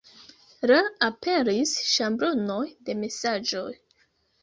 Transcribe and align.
La 0.71 0.79
aperis 1.09 1.75
ŝablonoj 1.91 2.67
de 2.89 3.01
mesaĝoj. 3.07 3.71